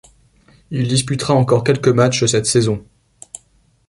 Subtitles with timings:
[0.71, 2.83] Il disputera encore quelques matchs cette saison.